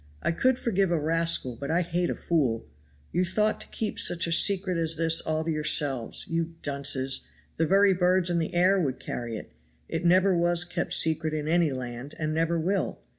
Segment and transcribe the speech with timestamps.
[0.23, 2.65] "I could forgive a rascal but I hate a fool.
[3.11, 7.21] You thought to keep such a secret as this all to yourselves you dunces
[7.57, 9.51] the very birds in the air would carry it;
[9.87, 12.97] it never was kept secret in any land and never will.